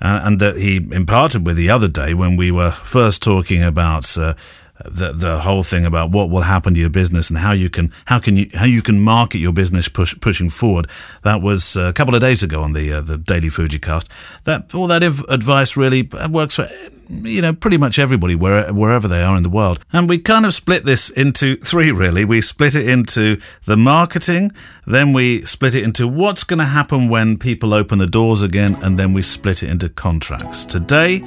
[0.00, 4.18] uh, and that he imparted with the other day when we were first talking about
[4.18, 4.34] uh,
[4.84, 7.92] the the whole thing about what will happen to your business and how you can
[8.06, 10.88] how can you how you can market your business push, pushing forward.
[11.22, 14.08] That was a couple of days ago on the uh, the Daily Fujicast.
[14.44, 16.68] That all that advice really works for
[17.08, 19.84] you know pretty much everybody where, wherever they are in the world.
[19.92, 22.24] And we kind of split this into three really.
[22.24, 24.50] We split it into the marketing,
[24.86, 28.76] then we split it into what's going to happen when people open the doors again,
[28.82, 30.66] and then we split it into contracts.
[30.66, 31.20] Today,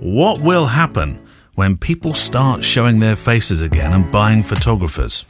[0.00, 1.27] what will happen?
[1.58, 5.24] When people start showing their faces again and buying photographers.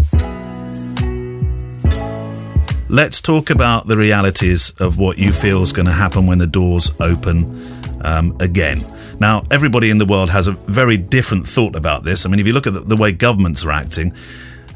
[2.91, 6.47] Let's talk about the realities of what you feel is going to happen when the
[6.47, 8.85] doors open um, again.
[9.19, 12.27] Now, everybody in the world has a very different thought about this.
[12.27, 14.13] I mean, if you look at the, way governments are acting,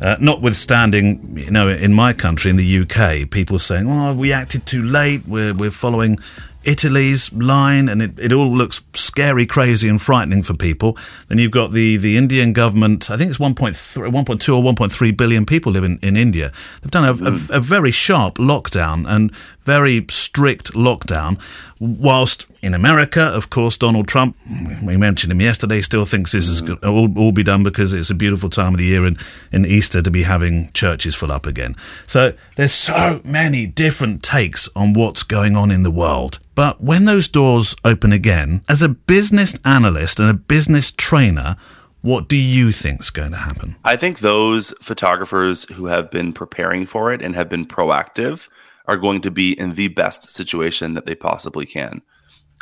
[0.01, 4.65] uh, notwithstanding, you know, in my country, in the UK, people saying, "Oh, we acted
[4.65, 5.29] too late.
[5.29, 6.19] We're we're following
[6.65, 10.97] Italy's line, and it, it all looks scary, crazy, and frightening for people.
[11.29, 13.11] Then you've got the, the Indian government.
[13.11, 13.75] I think it's 1.3,
[14.11, 16.53] 1.2 or 1.3 billion people live in, in India.
[16.81, 17.53] They've done a, a, hmm.
[17.53, 21.41] a very sharp lockdown and very strict lockdown.
[21.81, 24.37] Whilst in America, of course, Donald Trump,
[24.85, 26.79] we mentioned him yesterday, still thinks this is mm.
[26.85, 29.17] all, all be done because it's a beautiful time of the year in,
[29.51, 31.75] in Easter to be having churches full up again.
[32.07, 36.39] So there's so many different takes on what's going on in the world.
[36.55, 41.57] But when those doors open again, as a business analyst and a business trainer,
[42.03, 43.77] what do you think's going to happen?
[43.85, 48.49] I think those photographers who have been preparing for it and have been proactive
[48.87, 52.03] are going to be in the best situation that they possibly can.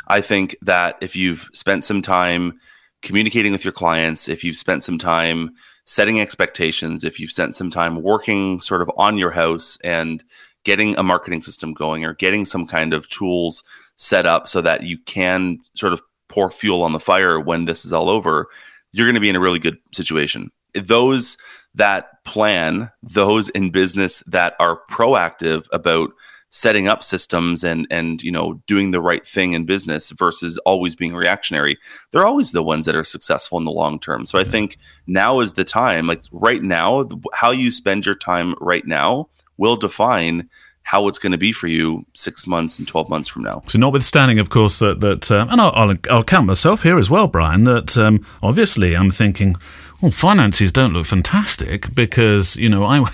[0.07, 2.59] I think that if you've spent some time
[3.01, 5.51] communicating with your clients, if you've spent some time
[5.85, 10.23] setting expectations, if you've spent some time working sort of on your house and
[10.63, 13.63] getting a marketing system going or getting some kind of tools
[13.95, 17.83] set up so that you can sort of pour fuel on the fire when this
[17.83, 18.47] is all over,
[18.91, 20.49] you're going to be in a really good situation.
[20.73, 21.37] Those
[21.75, 26.11] that plan, those in business that are proactive about
[26.51, 30.95] setting up systems and and you know doing the right thing in business versus always
[30.95, 31.77] being reactionary
[32.11, 35.39] they're always the ones that are successful in the long term so i think now
[35.39, 40.49] is the time like right now how you spend your time right now will define
[40.83, 43.61] how it's going to be for you six months and 12 months from now.
[43.67, 47.09] So, notwithstanding, of course, that, that um, and I'll, I'll, I'll, count myself here as
[47.09, 49.55] well, Bryan, that um, obviously I'm thinking,
[50.01, 53.05] well, finances don't look fantastic because, you know, I.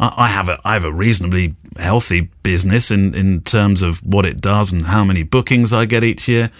[0.00, 4.40] I have a I have a reasonably healthy business in, in terms of what it
[4.40, 6.50] does and how many bookings I get each year.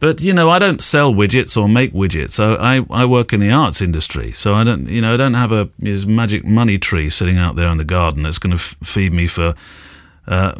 [0.00, 2.32] But you know, I don't sell widgets or make widgets.
[2.32, 4.32] So I, I work in the arts industry.
[4.32, 7.70] So I don't you know I don't have a magic money tree sitting out there
[7.70, 9.54] in the garden that's going to f- feed me for.
[10.26, 10.54] Uh,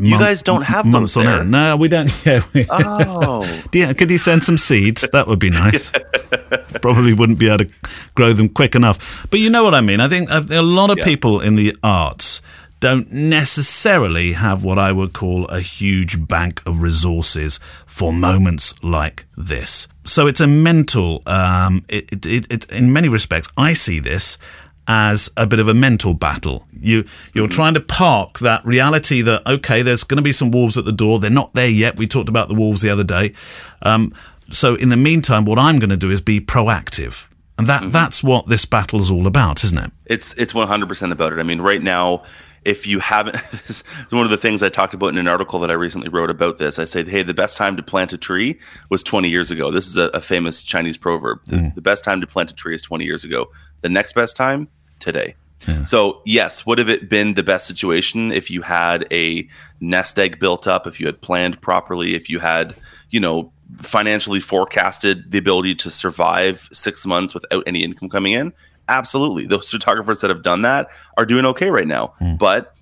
[0.00, 1.50] you guys don't have months on end.
[1.50, 2.10] No, we don't.
[2.26, 2.42] Yeah.
[2.54, 3.92] We, oh, yeah.
[3.92, 5.08] Could you send some seeds?
[5.12, 5.90] That would be nice.
[6.82, 7.70] Probably wouldn't be able to
[8.14, 9.26] grow them quick enough.
[9.30, 10.00] But you know what I mean.
[10.00, 11.04] I think uh, a lot of yeah.
[11.04, 12.42] people in the arts
[12.80, 19.26] don't necessarily have what I would call a huge bank of resources for moments like
[19.36, 19.86] this.
[20.04, 24.38] So it's a mental, um, it, it, it, in many respects, I see this
[24.86, 26.66] as a bit of a mental battle.
[26.72, 27.54] You you're mm-hmm.
[27.54, 30.92] trying to park that reality that okay, there's going to be some wolves at the
[30.92, 31.20] door.
[31.20, 31.96] They're not there yet.
[31.96, 33.34] We talked about the wolves the other day.
[33.82, 34.14] Um,
[34.50, 37.26] so in the meantime, what I'm going to do is be proactive.
[37.56, 37.90] And that, mm-hmm.
[37.90, 39.92] that's what this battle is all about, isn't it?
[40.06, 41.38] It's it's 100% about it.
[41.38, 42.22] I mean, right now,
[42.64, 43.36] if you haven't,
[44.10, 46.58] one of the things I talked about in an article that I recently wrote about
[46.58, 46.78] this.
[46.78, 48.58] I said, hey, the best time to plant a tree
[48.90, 49.70] was 20 years ago.
[49.70, 51.40] This is a, a famous Chinese proverb.
[51.46, 51.74] The, mm.
[51.74, 53.50] the, best time to plant a tree is 20 years ago.
[53.80, 54.68] The next best time,
[54.98, 55.34] today.
[55.66, 55.84] Yeah.
[55.84, 59.48] So, yes, would have it been the best situation if you had a
[59.80, 62.74] nest egg built up, if you had planned properly, if you had,
[63.10, 68.52] you know, financially forecasted the ability to survive six months without any income coming in?
[68.90, 69.46] Absolutely.
[69.46, 72.12] Those photographers that have done that are doing okay right now.
[72.20, 72.38] Mm.
[72.38, 72.74] But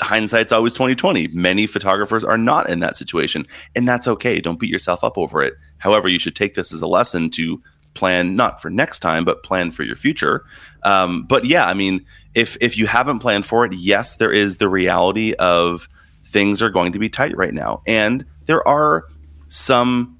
[0.00, 4.70] hindsight's always 2020 many photographers are not in that situation and that's okay don't beat
[4.70, 7.62] yourself up over it however you should take this as a lesson to
[7.94, 10.44] plan not for next time but plan for your future
[10.82, 12.04] um, but yeah i mean
[12.34, 15.88] if if you haven't planned for it yes there is the reality of
[16.24, 19.08] things are going to be tight right now and there are
[19.48, 20.18] some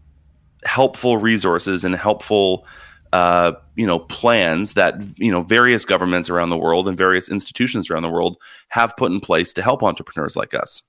[0.65, 2.67] helpful resources and helpful
[3.13, 7.91] uh, you know plans that you know various governments around the world and various institutions
[7.91, 8.37] around the world
[8.69, 10.83] have put in place to help entrepreneurs like us.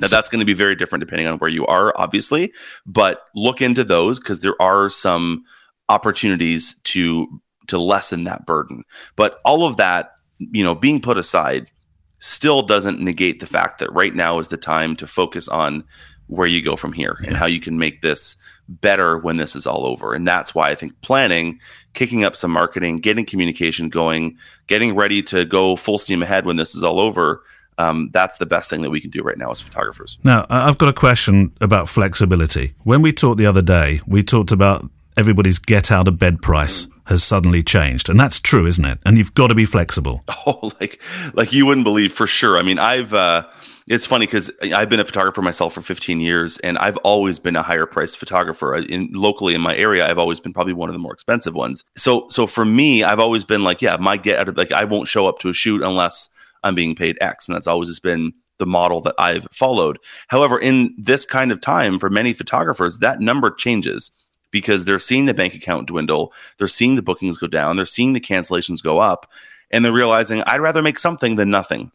[0.00, 2.52] Now that's going to be very different depending on where you are, obviously,
[2.84, 5.44] but look into those because there are some
[5.88, 8.84] opportunities to to lessen that burden.
[9.16, 11.70] But all of that, you know, being put aside,
[12.18, 15.84] still doesn't negate the fact that right now is the time to focus on
[16.26, 17.28] where you go from here yeah.
[17.28, 18.36] and how you can make this
[18.68, 20.14] better when this is all over.
[20.14, 21.60] And that's why I think planning,
[21.92, 26.56] kicking up some marketing, getting communication going, getting ready to go full steam ahead when
[26.56, 27.42] this is all over.
[27.76, 30.18] Um, that's the best thing that we can do right now as photographers.
[30.22, 32.74] Now, I've got a question about flexibility.
[32.84, 34.84] When we talked the other day, we talked about
[35.16, 39.16] everybody's get out of bed price has suddenly changed and that's true isn't it and
[39.16, 41.00] you've got to be flexible oh like
[41.34, 43.44] like you wouldn't believe for sure i mean i've uh
[43.86, 47.54] it's funny because I've been a photographer myself for 15 years, and I've always been
[47.54, 48.74] a higher priced photographer.
[48.76, 51.84] In locally in my area, I've always been probably one of the more expensive ones.
[51.96, 54.84] So, so for me, I've always been like, yeah, my get out of like I
[54.84, 56.30] won't show up to a shoot unless
[56.62, 59.98] I'm being paid X, and that's always just been the model that I've followed.
[60.28, 64.12] However, in this kind of time, for many photographers, that number changes
[64.50, 68.12] because they're seeing the bank account dwindle, they're seeing the bookings go down, they're seeing
[68.12, 69.30] the cancellations go up,
[69.70, 71.90] and they're realizing I'd rather make something than nothing.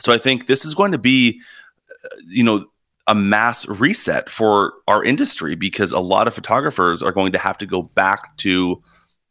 [0.00, 1.40] So I think this is going to be,
[2.04, 2.66] uh, you know,
[3.06, 7.56] a mass reset for our industry because a lot of photographers are going to have
[7.58, 8.82] to go back to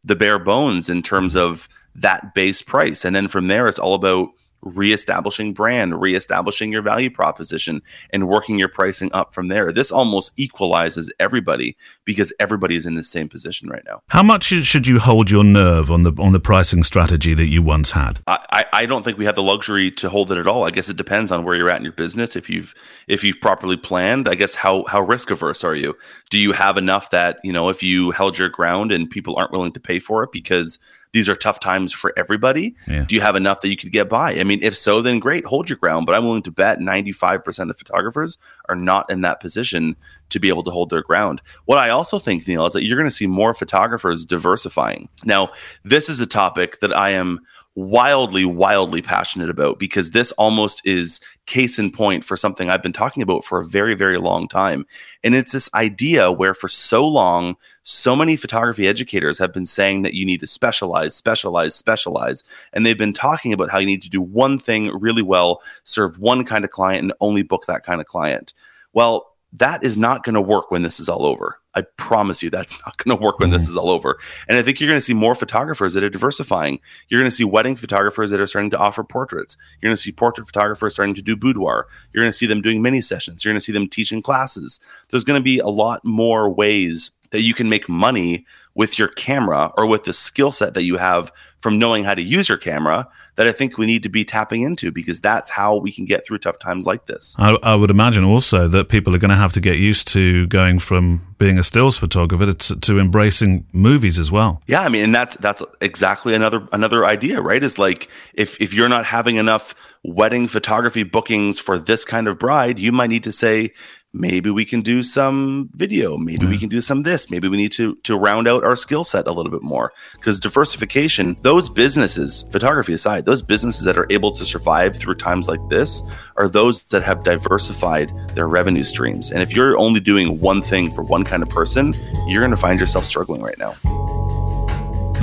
[0.03, 3.03] the bare bones in terms of that base price.
[3.03, 4.29] And then from there, it's all about
[4.61, 9.71] reestablishing brand, reestablishing your value proposition, and working your pricing up from there.
[9.71, 14.01] This almost equalizes everybody because everybody is in the same position right now.
[14.09, 17.61] How much should you hold your nerve on the on the pricing strategy that you
[17.61, 18.19] once had?
[18.27, 20.63] I, I don't think we have the luxury to hold it at all.
[20.63, 22.35] I guess it depends on where you're at in your business.
[22.35, 22.73] If you've
[23.07, 25.95] if you've properly planned, I guess how how risk averse are you?
[26.29, 29.51] Do you have enough that you know if you held your ground and people aren't
[29.51, 30.79] willing to pay for it because
[31.15, 32.75] these are tough times for everybody.
[32.89, 33.05] Yeah.
[33.07, 34.37] Do you have enough that you could get by?
[34.37, 36.05] I mean, if so, then great, hold your ground.
[36.05, 39.95] But I'm willing to bet 95% of photographers are not in that position
[40.35, 41.41] to be able to hold their ground.
[41.63, 45.07] What I also think, Neil, is that you're going to see more photographers diversifying.
[45.23, 45.49] Now,
[45.83, 47.39] this is a topic that I am
[47.75, 52.91] wildly, wildly passionate about because this almost is case in point for something I've been
[52.91, 54.85] talking about for a very, very long time.
[55.23, 60.01] And it's this idea where for so long, so many photography educators have been saying
[60.01, 62.43] that you need to specialize, specialize, specialize.
[62.73, 66.19] And they've been talking about how you need to do one thing really well, serve
[66.19, 68.53] one kind of client, and only book that kind of client.
[68.91, 71.59] Well, that is not going to work when this is all over.
[71.75, 73.57] I promise you that's not going to work when mm-hmm.
[73.57, 74.17] this is all over.
[74.47, 76.79] And I think you're going to see more photographers that are diversifying.
[77.09, 79.57] You're going to see wedding photographers that are starting to offer portraits.
[79.81, 81.87] You're going to see portrait photographers starting to do boudoir.
[82.13, 83.43] You're going to see them doing mini sessions.
[83.43, 84.79] You're going to see them teaching classes.
[85.11, 89.07] There's going to be a lot more ways that you can make money with your
[89.07, 92.57] camera or with the skill set that you have from knowing how to use your
[92.57, 96.05] camera that I think we need to be tapping into because that's how we can
[96.05, 97.35] get through tough times like this.
[97.39, 100.45] I, I would imagine also that people are going to have to get used to
[100.47, 104.61] going from being a stills photographer to, to embracing movies as well.
[104.67, 107.63] Yeah, I mean, and that's that's exactly another another idea, right?
[107.63, 112.37] Is like if if you're not having enough wedding photography bookings for this kind of
[112.37, 113.73] bride, you might need to say,
[114.15, 116.17] maybe we can do some video.
[116.17, 116.59] Maybe we mm.
[116.61, 117.29] can do some this.
[117.29, 119.91] Maybe we need to to round out our skill set a little bit more.
[120.13, 125.47] Because diversification those businesses photography aside those businesses that are able to survive through times
[125.47, 126.01] like this
[126.37, 129.31] are those that have diversified their revenue streams.
[129.31, 131.93] And if you're only doing one thing for one kind of person
[132.27, 133.75] you're going to find yourself struggling right now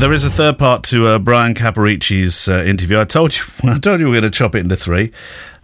[0.03, 2.99] there is a third part to uh, Bryan Caporicci's uh, interview.
[2.99, 5.13] I told you, I told you we are going to chop it into three.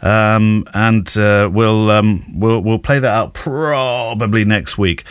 [0.01, 5.03] Um, and uh, we'll um, we'll we'll play that out probably next week.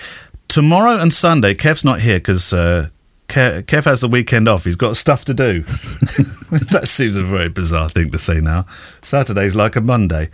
[0.48, 2.88] Tomorrow and Sunday, Kev's not here because uh,
[3.28, 4.64] Kev has the weekend off.
[4.64, 5.62] He's got stuff to do.
[6.72, 8.66] that seems a very bizarre thing to say now.
[9.02, 10.30] Saturday's like a Monday.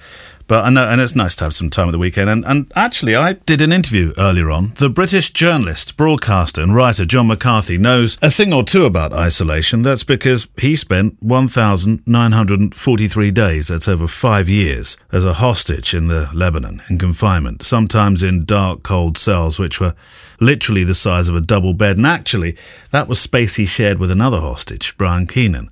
[0.47, 2.29] But I know, and it's nice to have some time at the weekend.
[2.29, 4.73] And, and actually, I did an interview earlier on.
[4.75, 9.83] The British journalist, broadcaster, and writer John McCarthy knows a thing or two about isolation.
[9.83, 16.29] That's because he spent 1,943 days, that's over five years, as a hostage in the
[16.33, 19.95] Lebanon, in confinement, sometimes in dark, cold cells, which were
[20.39, 21.97] literally the size of a double bed.
[21.97, 22.55] And actually,
[22.91, 25.69] that was space he shared with another hostage, Brian Keenan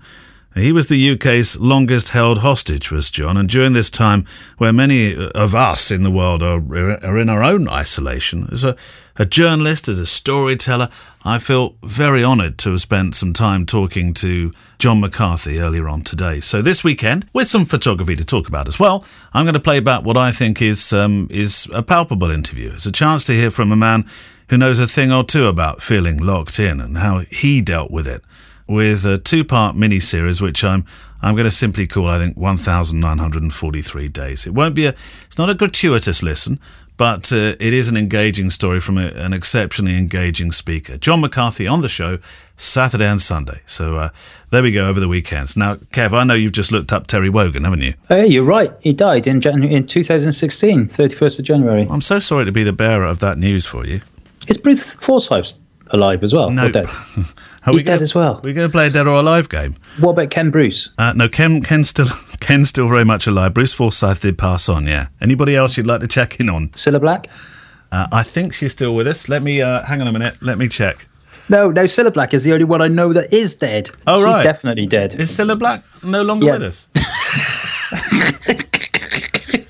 [0.54, 4.26] He was the UK's longest held hostage, was John, and during this time
[4.58, 6.62] where many of us in the world are,
[7.06, 8.76] are in our own isolation, as a,
[9.16, 10.90] a journalist, as a storyteller,
[11.24, 16.02] I feel very honoured to have spent some time talking to John McCarthy earlier on
[16.02, 16.42] today.
[16.42, 19.80] So this weekend, with some photography to talk about as well, I'm going to play
[19.80, 22.72] back what I think is um, is a palpable interview.
[22.74, 24.06] It's a chance to hear from a man
[24.50, 28.06] who knows a thing or two about feeling locked in and how he dealt with
[28.06, 28.22] it
[28.72, 30.86] with a two-part mini-series, which I'm
[31.22, 34.48] I'm going to simply call, I think, 1,943 days.
[34.48, 36.60] It won't be a, it's not a gratuitous listen,
[36.98, 40.98] but uh, it is an engaging story from a, an exceptionally engaging speaker.
[40.98, 42.18] John McCarthy on the show
[42.58, 43.62] Saturday and Sunday.
[43.68, 44.10] So uh,
[44.50, 45.56] there we go over the weekends.
[45.56, 47.94] Now, Kev, I know you've just looked up Terry Wogan, haven't you?
[48.08, 48.72] Hey, you're right.
[48.82, 51.88] He died in January, in 2016, 31st of January.
[51.90, 54.02] I'm so sorry to be the bearer of that news for you.
[54.48, 55.54] It's Bruce Forsyth
[55.94, 56.50] alive as well?
[56.50, 56.72] No.
[57.64, 58.42] Are He's gonna, dead as well.
[58.44, 59.76] We're going to play a dead or alive game.
[60.00, 60.90] What about Ken Bruce?
[60.98, 62.08] Uh, no, Ken, Ken's still
[62.40, 63.54] Ken's still very much alive.
[63.54, 64.88] Bruce Forsyth did pass on.
[64.88, 65.08] Yeah.
[65.22, 66.70] Anybody else you'd like to check in on?
[66.70, 67.28] Cilla Black?
[67.92, 69.30] Uh, I think she's still with us.
[69.30, 70.38] Let me uh, hang on a minute.
[70.42, 71.06] Let me check.
[71.50, 71.84] No, no.
[71.84, 73.92] Cilla Black is the only one I know that is dead.
[74.08, 74.44] Oh, She's right.
[74.44, 75.14] definitely dead.
[75.16, 76.54] Is Cilla Black no longer Yeah.
[76.54, 76.88] with us?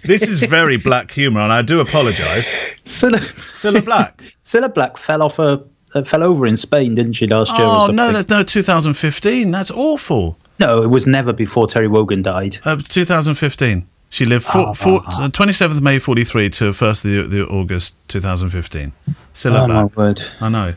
[0.04, 2.54] this is very black humour, and I do apologise.
[2.86, 4.18] Cilla, Cilla Black.
[4.42, 7.68] Cilla Black fell off a uh, fell over in Spain, didn't she last year?
[7.68, 9.52] Oh no, that's no 2015.
[9.52, 10.38] That's awful.
[10.60, 12.58] no, it was never before Terry Wogan died.
[12.66, 13.88] Uh, 2015.
[14.10, 15.06] She lived four, Oh, four, wow.
[15.26, 18.92] uh, 27th May 43 to 1st the, the August 2015.
[19.34, 20.22] Cilla Oh my word!
[20.42, 20.74] I know.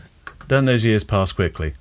[0.46, 1.72] Don't those years pass quickly?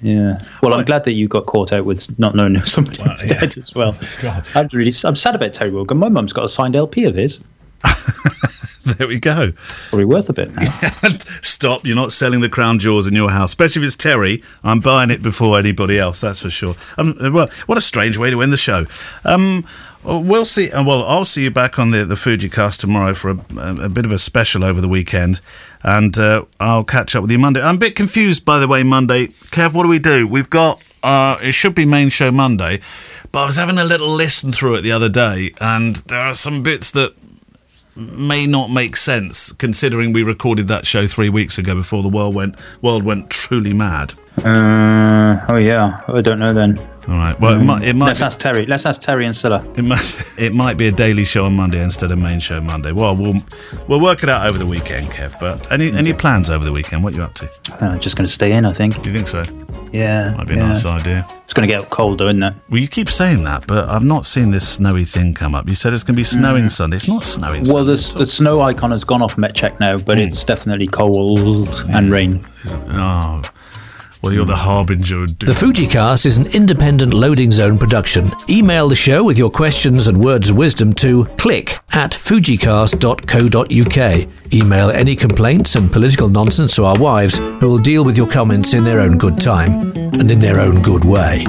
[0.00, 0.34] Yeah.
[0.60, 3.38] Well, I'm glad that you got caught out with not knowing somebody was yeah.
[3.38, 3.96] dead as well.
[4.22, 4.44] God.
[4.56, 5.98] I'm really I'm sad about Terry Wogan.
[5.98, 7.38] My mum's got a signed LP of his.
[8.98, 9.52] There we go.
[9.90, 10.62] Probably worth a bit now.
[11.42, 11.86] Stop!
[11.86, 14.42] You're not selling the crown jewels in your house, especially if it's Terry.
[14.64, 16.20] I'm buying it before anybody else.
[16.20, 16.74] That's for sure.
[16.98, 18.86] Um, well, what a strange way to end the show.
[19.24, 19.64] Um,
[20.02, 20.68] well, we'll see.
[20.72, 23.84] uh, Well, I'll see you back on the the Fuji cast tomorrow for a, a,
[23.84, 25.40] a bit of a special over the weekend,
[25.84, 27.62] and uh, I'll catch up with you Monday.
[27.62, 28.82] I'm a bit confused, by the way.
[28.82, 30.26] Monday, Kev, what do we do?
[30.26, 32.80] We've got uh, it should be main show Monday,
[33.30, 36.34] but I was having a little listen through it the other day, and there are
[36.34, 37.14] some bits that
[37.96, 42.34] may not make sense considering we recorded that show three weeks ago before the world
[42.34, 44.14] went world went truly mad.
[44.38, 46.78] Uh, oh yeah, I don't know then.
[47.08, 47.38] All right.
[47.38, 48.64] Well, it might it might Let's be, ask Terry.
[48.66, 49.62] Let's ask Terry and Cilla.
[49.78, 52.92] it might it might be a daily show on Monday instead of main show Monday.
[52.92, 53.34] Well, we'll
[53.88, 55.38] we'll work it out over the weekend, Kev.
[55.38, 57.04] But any any plans over the weekend?
[57.04, 57.50] What are you up to?
[57.84, 59.04] Uh, just going to stay in, I think.
[59.04, 59.42] You think so?
[59.92, 60.34] Yeah.
[60.38, 60.68] Might be a yeah.
[60.68, 61.26] nice idea.
[61.42, 62.54] It's going to get colder, isn't it?
[62.70, 65.68] Well, you keep saying that, but I've not seen this snowy thing come up.
[65.68, 66.96] You said it's going to be snowing Sunday.
[66.96, 67.64] It's not snowing.
[67.64, 71.40] Well, Sunday the, the snow icon has gone off MetCheck now, but it's definitely cold
[71.90, 72.36] and rain.
[72.64, 73.42] Is it- Oh,
[74.22, 75.26] well, you're the harbinger.
[75.26, 78.30] The Fujicast is an independent loading zone production.
[78.48, 84.54] Email the show with your questions and words of wisdom to click at fujicast.co.uk.
[84.54, 88.74] Email any complaints and political nonsense to our wives, who will deal with your comments
[88.74, 91.44] in their own good time and in their own good way.